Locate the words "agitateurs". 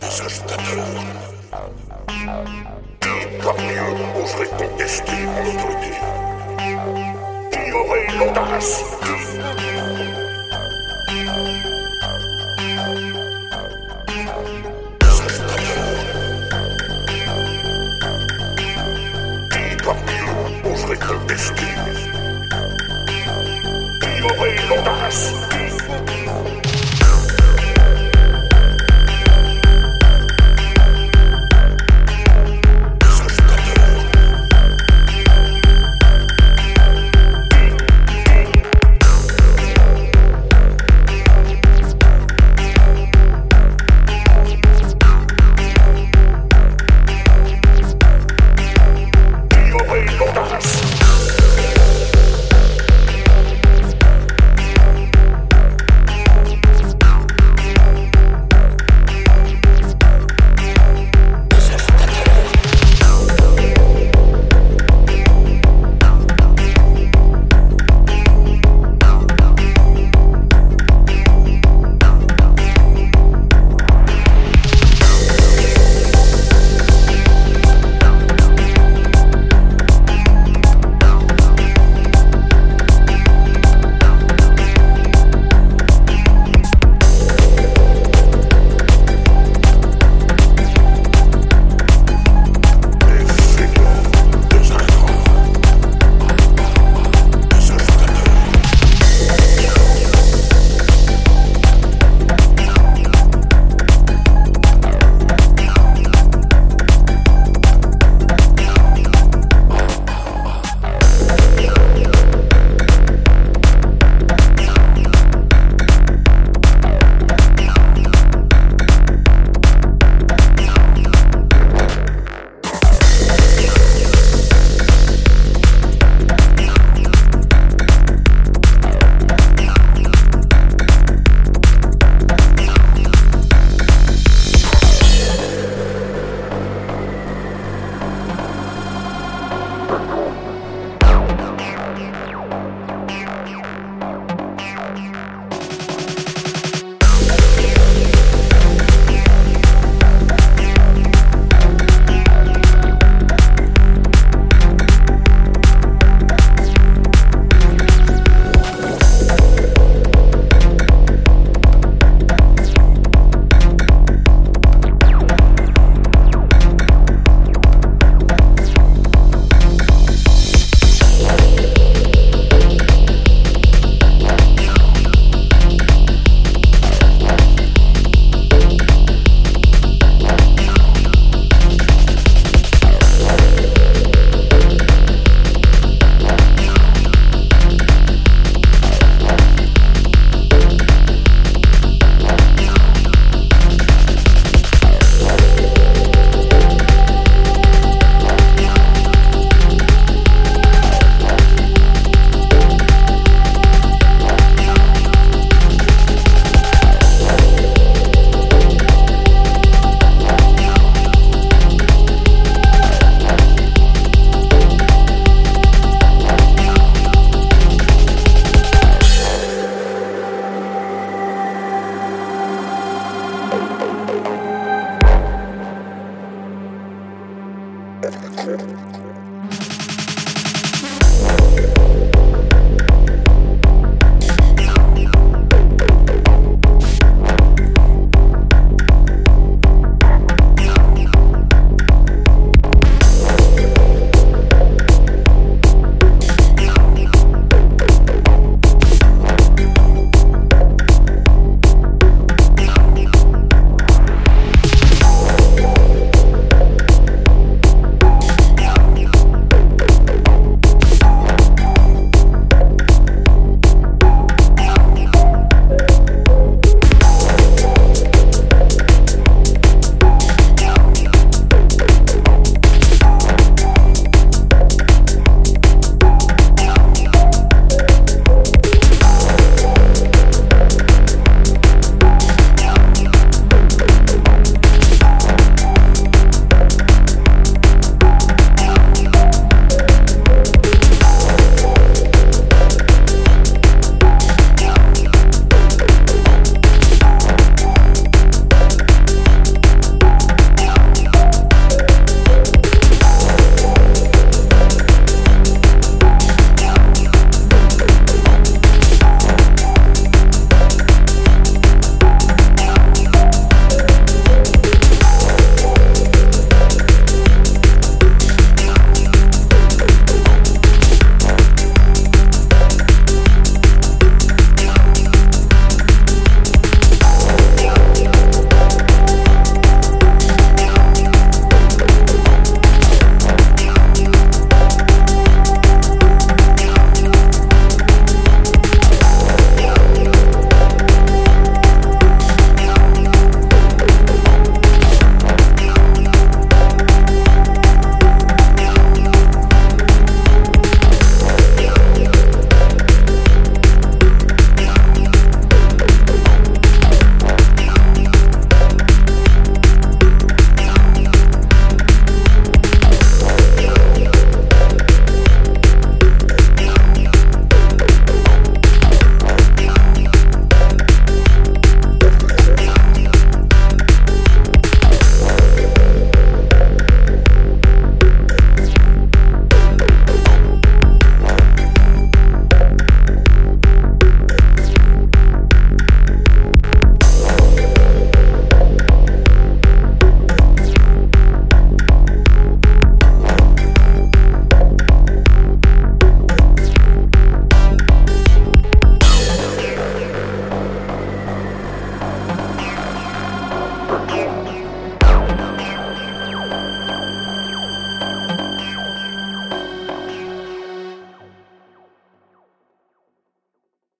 0.22-0.86